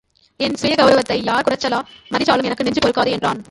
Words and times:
என் 0.39 0.57
சுயகெளரவத்தை 0.61 1.17
யார் 1.23 1.47
குறைச்சலா 1.47 1.79
மதிச்சாலும் 2.11 2.43
எனக்கு 2.43 2.63
நெஞ்சு 2.63 2.81
பொறுக்காது 2.83 3.11
என்றான். 3.11 3.41